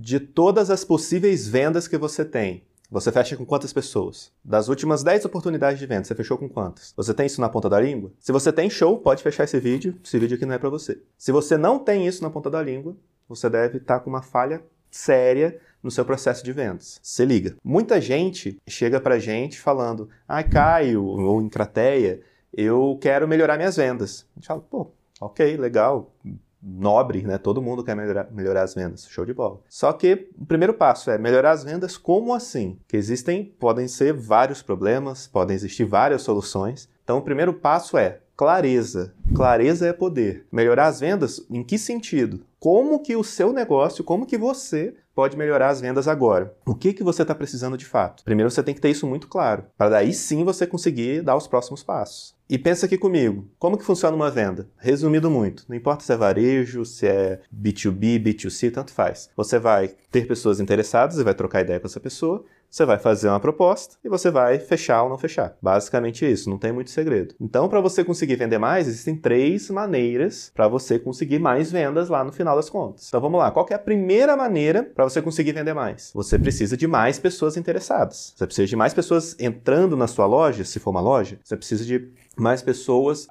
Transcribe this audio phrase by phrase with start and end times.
[0.00, 4.32] de todas as possíveis vendas que você tem, você fecha com quantas pessoas?
[4.44, 6.94] Das últimas 10 oportunidades de venda, você fechou com quantas?
[6.96, 8.12] Você tem isso na ponta da língua?
[8.20, 9.98] Se você tem, show, pode fechar esse vídeo.
[10.02, 11.02] Esse vídeo aqui não é para você.
[11.18, 12.96] Se você não tem isso na ponta da língua,
[13.28, 17.00] você deve estar tá com uma falha séria no seu processo de vendas.
[17.02, 17.56] Se liga.
[17.62, 22.20] Muita gente chega pra gente falando: "Ah, Caio ou em Crateia,
[22.56, 24.24] eu quero melhorar minhas vendas".
[24.34, 26.14] A gente fala: "Pô, OK, legal
[26.62, 27.38] nobre, né?
[27.38, 29.60] Todo mundo quer melhorar, melhorar, as vendas, show de bola.
[29.68, 32.78] Só que o primeiro passo é melhorar as vendas como assim?
[32.88, 36.88] Que existem, podem ser vários problemas, podem existir várias soluções.
[37.04, 39.12] Então o primeiro passo é clareza.
[39.34, 40.46] Clareza é poder.
[40.52, 42.40] Melhorar as vendas em que sentido?
[42.60, 46.54] Como que o seu negócio, como que você pode melhorar as vendas agora?
[46.64, 48.22] O que que você está precisando de fato?
[48.22, 51.48] Primeiro você tem que ter isso muito claro, para daí sim você conseguir dar os
[51.48, 52.36] próximos passos.
[52.48, 54.68] E pensa aqui comigo, como que funciona uma venda?
[54.78, 59.28] Resumido muito, não importa se é varejo, se é B2B, B2C, tanto faz.
[59.36, 63.28] Você vai ter pessoas interessadas e vai trocar ideia com essa pessoa, você vai fazer
[63.28, 65.56] uma proposta e você vai fechar ou não fechar.
[65.60, 67.34] Basicamente isso, não tem muito segredo.
[67.40, 72.22] Então, para você conseguir vender mais, existem três maneiras para você conseguir mais vendas lá
[72.22, 73.08] no final das contas.
[73.08, 73.50] Então, vamos lá.
[73.50, 76.10] Qual é a primeira maneira para você conseguir vender mais?
[76.14, 78.34] Você precisa de mais pessoas interessadas.
[78.36, 81.38] Você precisa de mais pessoas entrando na sua loja, se for uma loja.
[81.42, 83.26] Você precisa de mais pessoas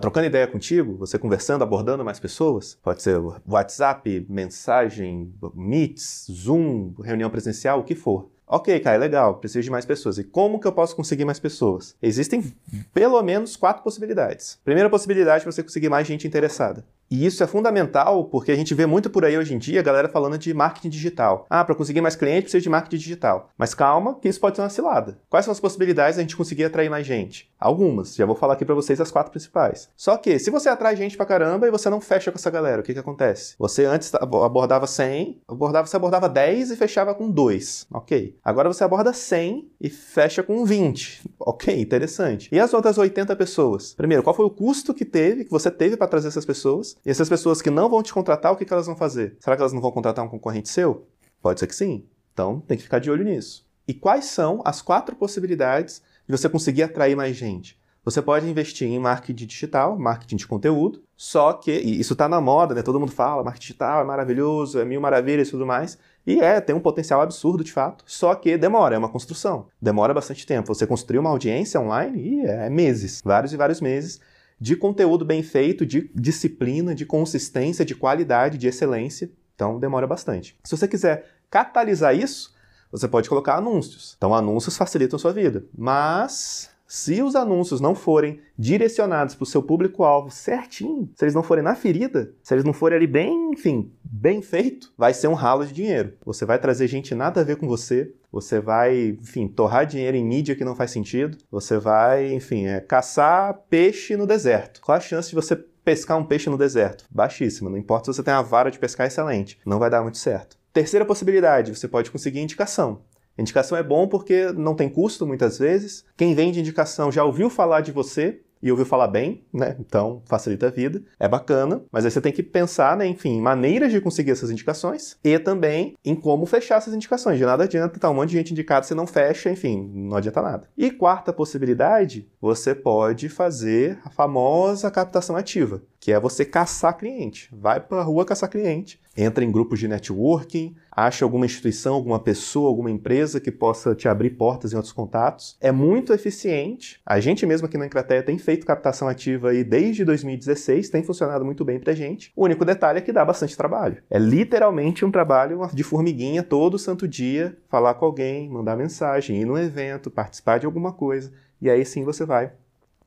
[0.00, 2.76] trocando ideia contigo, você conversando, abordando mais pessoas.
[2.82, 8.31] Pode ser WhatsApp, mensagem, Meets, Zoom, reunião presencial, o que for.
[8.54, 10.18] Ok, Kai, legal, preciso de mais pessoas.
[10.18, 11.96] E como que eu posso conseguir mais pessoas?
[12.02, 12.54] Existem
[12.92, 14.58] pelo menos quatro possibilidades.
[14.62, 16.84] Primeira possibilidade é você conseguir mais gente interessada.
[17.12, 19.82] E isso é fundamental porque a gente vê muito por aí hoje em dia a
[19.82, 21.44] galera falando de marketing digital.
[21.50, 23.50] Ah, para conseguir mais clientes precisa de marketing digital.
[23.58, 25.18] Mas calma, que isso pode ser uma cilada.
[25.28, 27.52] Quais são as possibilidades de a gente conseguir atrair mais gente?
[27.60, 28.14] Algumas.
[28.14, 29.90] Já vou falar aqui para vocês as quatro principais.
[29.94, 32.80] Só que se você atrai gente pra caramba e você não fecha com essa galera,
[32.80, 33.56] o que que acontece?
[33.58, 37.88] Você antes abordava 100, abordava, você abordava 10 e fechava com 2.
[37.92, 38.38] Ok.
[38.42, 41.28] Agora você aborda 100 e fecha com 20.
[41.38, 42.48] Ok, interessante.
[42.50, 43.92] E as outras 80 pessoas?
[43.92, 46.96] Primeiro, qual foi o custo que teve, que você teve para trazer essas pessoas?
[47.04, 49.36] E essas pessoas que não vão te contratar, o que, que elas vão fazer?
[49.40, 51.08] Será que elas não vão contratar um concorrente seu?
[51.40, 52.06] Pode ser que sim.
[52.32, 53.66] Então tem que ficar de olho nisso.
[53.86, 57.80] E quais são as quatro possibilidades de você conseguir atrair mais gente?
[58.04, 62.74] Você pode investir em marketing digital, marketing de conteúdo, só que, isso está na moda,
[62.74, 62.82] né?
[62.82, 65.98] Todo mundo fala, marketing digital é maravilhoso, é mil maravilhas e tudo mais.
[66.26, 69.66] E é, tem um potencial absurdo de fato, só que demora, é uma construção.
[69.80, 70.72] Demora bastante tempo.
[70.72, 74.20] Você construir uma audiência online e é meses, vários e vários meses
[74.62, 79.28] de conteúdo bem feito, de disciplina, de consistência, de qualidade, de excelência.
[79.56, 80.56] Então demora bastante.
[80.62, 82.54] Se você quiser catalisar isso,
[82.88, 84.14] você pode colocar anúncios.
[84.16, 85.64] Então anúncios facilitam a sua vida.
[85.76, 91.42] Mas se os anúncios não forem direcionados para o seu público-alvo certinho, se eles não
[91.42, 95.34] forem na ferida, se eles não forem ali bem, enfim, bem feito, vai ser um
[95.34, 96.12] ralo de dinheiro.
[96.24, 100.24] Você vai trazer gente nada a ver com você, você vai, enfim, torrar dinheiro em
[100.24, 104.80] mídia que não faz sentido, você vai, enfim, é, caçar peixe no deserto.
[104.80, 107.04] Qual a chance de você pescar um peixe no deserto?
[107.10, 107.68] Baixíssima.
[107.68, 110.56] Não importa se você tem uma vara de pescar excelente, não vai dar muito certo.
[110.72, 113.02] Terceira possibilidade, você pode conseguir indicação.
[113.36, 116.04] Indicação é bom porque não tem custo muitas vezes.
[116.16, 119.76] Quem vende indicação já ouviu falar de você e ouviu falar bem, né?
[119.80, 121.02] Então facilita a vida.
[121.18, 125.18] É bacana, mas aí você tem que pensar, né, enfim, maneiras de conseguir essas indicações
[125.24, 127.38] e também em como fechar essas indicações.
[127.38, 130.42] De nada adianta estar um monte de gente indicada, você não fecha, enfim, não adianta
[130.42, 130.68] nada.
[130.76, 137.48] E quarta possibilidade, você pode fazer a famosa captação ativa, que é você caçar cliente.
[137.52, 142.18] Vai para a rua caçar cliente entra em grupos de networking, acha alguma instituição, alguma
[142.18, 145.56] pessoa, alguma empresa que possa te abrir portas em outros contatos.
[145.60, 147.00] É muito eficiente.
[147.04, 151.44] A gente mesmo aqui na Encrateia tem feito captação ativa aí desde 2016, tem funcionado
[151.44, 152.32] muito bem pra gente.
[152.34, 154.02] O único detalhe é que dá bastante trabalho.
[154.10, 159.44] É literalmente um trabalho de formiguinha todo santo dia, falar com alguém, mandar mensagem, ir
[159.44, 162.52] num evento, participar de alguma coisa, e aí sim você vai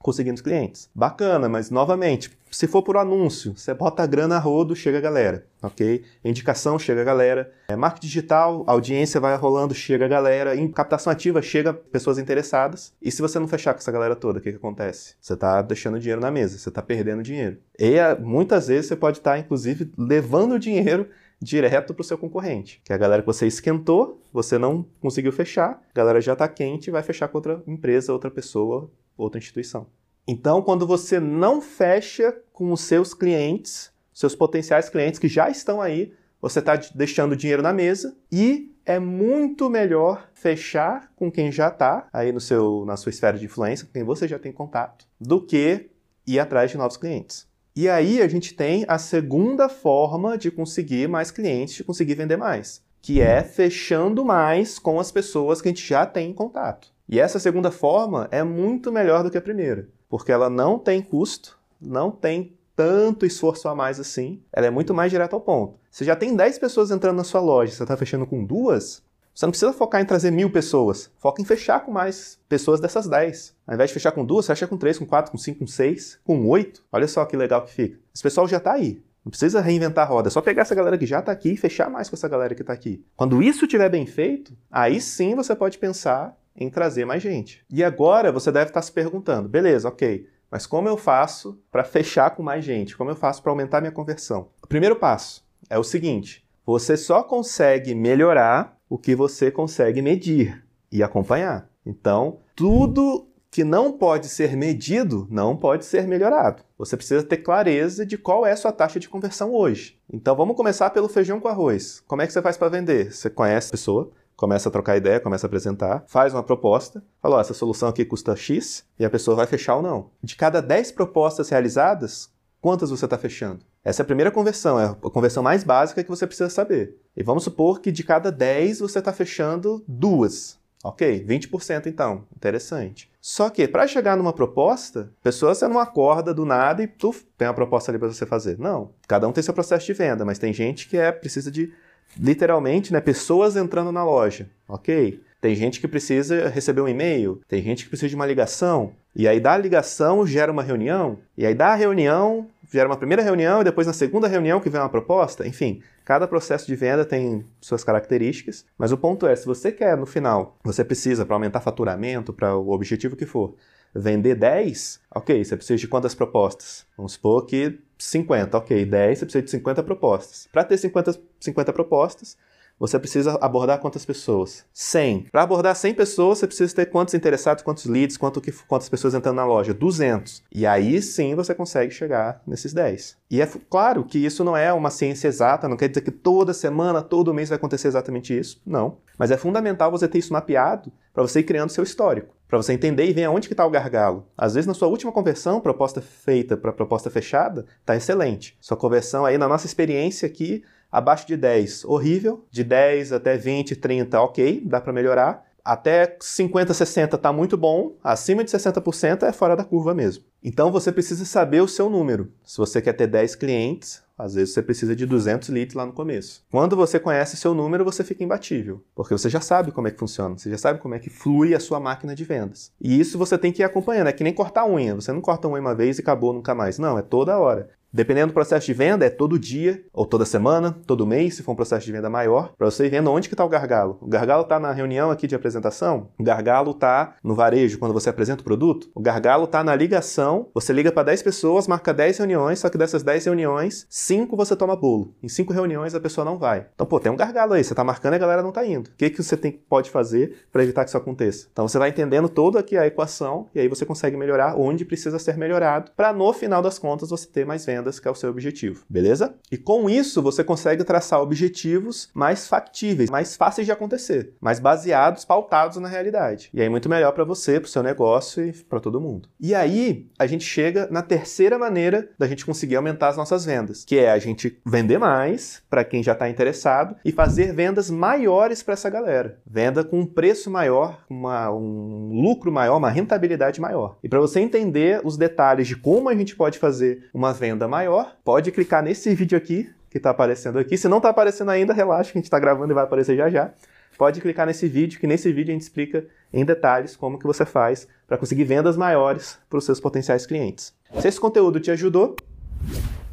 [0.06, 0.88] conseguindo clientes.
[0.94, 5.02] Bacana, mas novamente, se for por anúncio, você bota a grana a rodo, chega a
[5.02, 6.04] galera, ok?
[6.24, 7.52] Indicação, chega a galera.
[7.70, 10.56] É, marketing digital, audiência vai rolando, chega a galera.
[10.56, 12.94] Em captação ativa, chega pessoas interessadas.
[13.02, 15.16] E se você não fechar com essa galera toda, o que, que acontece?
[15.20, 17.58] Você está deixando dinheiro na mesa, você está perdendo dinheiro.
[17.80, 21.10] E é, muitas vezes você pode estar, tá, inclusive, levando o dinheiro
[21.42, 22.80] direto para o seu concorrente.
[22.86, 26.48] Que é a galera que você esquentou, você não conseguiu fechar, a galera já está
[26.48, 29.88] quente vai fechar com outra empresa, outra pessoa, outra instituição.
[30.28, 35.82] Então, quando você não fecha com os seus clientes, seus potenciais clientes que já estão
[35.82, 41.70] aí, você está deixando dinheiro na mesa e é muito melhor fechar com quem já
[41.70, 45.08] está aí no seu, na sua esfera de influência, com quem você já tem contato,
[45.20, 45.90] do que
[46.26, 47.48] ir atrás de novos clientes.
[47.76, 52.38] E aí a gente tem a segunda forma de conseguir mais clientes, de conseguir vender
[52.38, 56.95] mais, que é fechando mais com as pessoas que a gente já tem em contato.
[57.08, 61.02] E essa segunda forma é muito melhor do que a primeira, porque ela não tem
[61.02, 65.80] custo, não tem tanto esforço a mais assim, ela é muito mais direta ao ponto.
[65.90, 69.02] Você já tem 10 pessoas entrando na sua loja, você está fechando com duas,
[69.34, 73.08] você não precisa focar em trazer mil pessoas, foca em fechar com mais pessoas dessas
[73.08, 73.54] 10.
[73.68, 76.18] Ao invés de fechar com duas, fecha com três, com quatro, com cinco, com seis,
[76.24, 76.84] com oito.
[76.92, 78.00] Olha só que legal que fica.
[78.14, 79.04] Esse pessoal já está aí.
[79.26, 81.58] Não precisa reinventar a roda, é só pegar essa galera que já está aqui e
[81.58, 83.04] fechar mais com essa galera que está aqui.
[83.16, 87.64] Quando isso estiver bem feito, aí sim você pode pensar em trazer mais gente.
[87.70, 92.32] E agora você deve estar se perguntando: beleza, ok, mas como eu faço para fechar
[92.32, 92.96] com mais gente?
[92.96, 94.50] Como eu faço para aumentar minha conversão?
[94.64, 100.64] O primeiro passo é o seguinte: você só consegue melhorar o que você consegue medir
[100.92, 101.70] e acompanhar.
[101.86, 106.62] Então, tudo que não pode ser medido não pode ser melhorado.
[106.78, 109.98] Você precisa ter clareza de qual é a sua taxa de conversão hoje.
[110.12, 112.04] Então vamos começar pelo feijão com arroz.
[112.06, 113.14] Como é que você faz para vender?
[113.14, 117.42] Você conhece a pessoa, começa a trocar ideia, começa a apresentar, faz uma proposta, fala,
[117.42, 120.10] essa solução aqui custa X, e a pessoa vai fechar ou não.
[120.22, 122.30] De cada 10 propostas realizadas,
[122.62, 123.66] quantas você está fechando?
[123.84, 126.98] Essa é a primeira conversão, é a conversão mais básica que você precisa saber.
[127.16, 130.58] E vamos supor que de cada 10 você está fechando duas.
[130.84, 133.10] Ok, 20% então, interessante.
[133.20, 137.48] Só que para chegar numa proposta, pessoa você não acorda do nada e tuf, tem
[137.48, 138.60] uma proposta ali para você fazer.
[138.60, 141.74] Não, cada um tem seu processo de venda, mas tem gente que é precisa de
[142.20, 144.50] literalmente, né, pessoas entrando na loja.
[144.68, 148.94] Ok, tem gente que precisa receber um e-mail, tem gente que precisa de uma ligação,
[149.16, 153.62] e aí da ligação gera uma reunião, e aí da reunião gera uma primeira reunião
[153.62, 155.48] e depois na segunda reunião que vem uma proposta.
[155.48, 159.96] Enfim, cada processo de venda tem suas características, mas o ponto é, se você quer
[159.96, 163.56] no final, você precisa para aumentar faturamento, para o objetivo que for,
[163.94, 166.86] vender 10, ok, você precisa de quantas propostas?
[166.98, 170.48] Vamos supor que 50, ok, 10, você precisa de 50 propostas.
[170.52, 172.38] Para ter 50, 50 propostas,
[172.78, 174.66] você precisa abordar quantas pessoas?
[174.74, 175.28] 100.
[175.32, 179.14] Para abordar 100 pessoas, você precisa ter quantos interessados, quantos leads, quanto que, quantas pessoas
[179.14, 179.74] entrando na loja?
[179.74, 180.44] 200.
[180.52, 183.18] E aí sim você consegue chegar nesses 10.
[183.32, 186.54] E é claro que isso não é uma ciência exata, não quer dizer que toda
[186.54, 188.62] semana, todo mês vai acontecer exatamente isso.
[188.66, 188.98] Não.
[189.18, 192.74] Mas é fundamental você ter isso mapeado para você ir criando seu histórico, para você
[192.74, 194.28] entender e ver aonde que está o gargalo.
[194.38, 198.58] Às vezes na sua última conversão, proposta feita para proposta fechada, está excelente.
[198.62, 200.64] Sua conversão aí na nossa experiência aqui
[200.96, 202.46] Abaixo de 10, horrível.
[202.50, 205.44] De 10 até 20, 30, ok, dá para melhorar.
[205.62, 207.98] Até 50, 60 está muito bom.
[208.02, 210.24] Acima de 60% é fora da curva mesmo.
[210.42, 212.32] Então você precisa saber o seu número.
[212.46, 215.94] Se você quer ter 10 clientes, às vezes você precisa de 200 leads lá no
[215.94, 216.44] começo.
[216.50, 220.00] Quando você conhece seu número, você fica imbatível, porque você já sabe como é que
[220.00, 222.72] funciona, você já sabe como é que flui a sua máquina de vendas.
[222.82, 224.96] E isso você tem que ir acompanhando, é que nem cortar unha.
[224.96, 226.80] Você não corta unha uma vez e acabou nunca mais.
[226.80, 227.70] Não, é toda hora.
[227.96, 231.54] Dependendo do processo de venda, é todo dia, ou toda semana, todo mês, se for
[231.54, 233.98] um processo de venda maior, para você ir vendo onde que está o gargalo.
[234.02, 238.10] O gargalo está na reunião aqui de apresentação, o gargalo está no varejo, quando você
[238.10, 242.18] apresenta o produto, o gargalo está na ligação, você liga para 10 pessoas, marca 10
[242.18, 245.16] reuniões, só que dessas 10 reuniões, 5 você toma bolo.
[245.24, 246.68] Em 5 reuniões a pessoa não vai.
[246.76, 248.90] Então, pô, tem um gargalo aí, você está marcando e a galera não está indo.
[248.90, 251.48] O que, que você tem, pode fazer para evitar que isso aconteça?
[251.50, 255.18] Então, você vai entendendo toda aqui a equação e aí você consegue melhorar onde precisa
[255.18, 258.16] ser melhorado, para no final das contas você ter mais vendas vendas, que é o
[258.16, 259.36] seu objetivo, beleza?
[259.52, 265.24] E com isso você consegue traçar objetivos mais factíveis, mais fáceis de acontecer, mais baseados,
[265.24, 266.50] pautados na realidade.
[266.54, 269.30] E aí muito melhor para você, para o seu negócio e para todo mundo.
[269.40, 273.86] E aí a gente chega na terceira maneira da gente conseguir aumentar as nossas vendas,
[273.86, 278.64] que é a gente vender mais para quem já está interessado e fazer vendas maiores
[278.64, 279.40] para essa galera.
[279.46, 283.98] Venda com um preço maior, uma, um lucro maior, uma rentabilidade maior.
[284.04, 288.16] E para você entender os detalhes de como a gente pode fazer uma venda maior,
[288.24, 290.78] pode clicar nesse vídeo aqui que está aparecendo aqui.
[290.78, 293.30] Se não está aparecendo ainda, relaxa que a gente está gravando e vai aparecer já
[293.30, 293.52] já.
[293.98, 297.46] Pode clicar nesse vídeo, que nesse vídeo a gente explica em detalhes como que você
[297.46, 300.74] faz para conseguir vendas maiores para os seus potenciais clientes.
[301.00, 302.16] Se esse conteúdo te ajudou,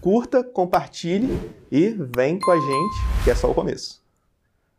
[0.00, 1.38] curta, compartilhe
[1.71, 4.01] e vem com a gente, que é só o começo.